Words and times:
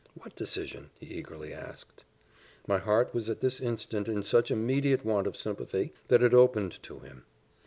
"What 0.15 0.35
decision?" 0.35 0.89
he 0.99 1.05
eagerly 1.05 1.53
asked. 1.53 2.05
My 2.65 2.79
heart 2.79 3.13
was 3.13 3.29
at 3.29 3.39
this 3.39 3.59
instant 3.59 4.07
in 4.07 4.23
such 4.23 4.49
immediate 4.49 5.05
want 5.05 5.27
of 5.27 5.37
sympathy, 5.37 5.93
that 6.07 6.23
it 6.23 6.33
opened 6.33 6.81
to 6.81 6.97
him. 7.01 7.23